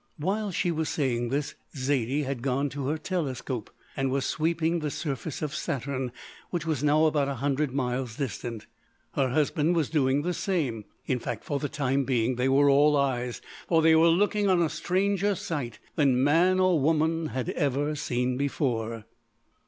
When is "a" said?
7.27-7.35, 14.59-14.69